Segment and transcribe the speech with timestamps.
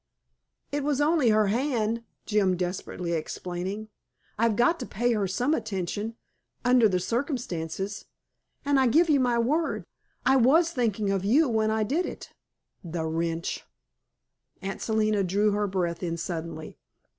[0.71, 3.89] "It was only her hand," Jim, desperately explaining.
[4.35, 6.15] "I've got to pay her some attention,
[6.65, 8.05] under the circumstances.
[8.65, 9.85] And I give you my word,
[10.25, 12.33] I was thinking of you when I did it."
[12.83, 13.63] THE WRETCH!
[14.63, 16.79] Aunt Selina drew her breath in suddenly.